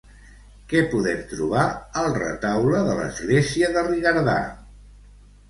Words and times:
Què 0.69 0.79
podem 0.93 1.19
trobar 1.33 1.65
al 2.03 2.09
retaule 2.15 2.81
de 2.89 2.97
l'església 3.01 3.71
de 3.77 3.85
Rigardà? 3.91 4.37